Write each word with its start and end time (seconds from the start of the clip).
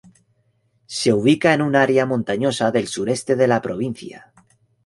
Se 0.99 1.13
ubica 1.13 1.53
en 1.53 1.61
un 1.61 1.75
área 1.75 2.07
montañosa 2.07 2.71
del 2.71 2.87
sureste 2.87 3.35
de 3.35 3.47
la 3.47 3.61
provincia. 3.61 4.33